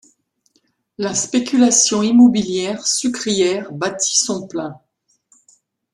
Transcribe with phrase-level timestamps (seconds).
[0.97, 4.81] La spéculation immobilière sucrière battit son plein.